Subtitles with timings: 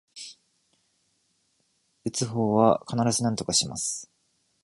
[2.05, 4.09] 打つ方は必ずなんとかします